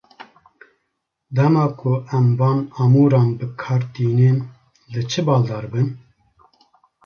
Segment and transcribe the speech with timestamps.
[1.35, 4.37] Dema ku em van amûran bi kar tînin,
[4.91, 5.87] li çi baldar bin?